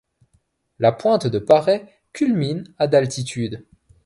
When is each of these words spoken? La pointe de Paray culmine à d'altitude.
La 0.79 0.91
pointe 0.91 1.27
de 1.27 1.37
Paray 1.37 1.85
culmine 2.11 2.73
à 2.79 2.87
d'altitude. 2.87 3.67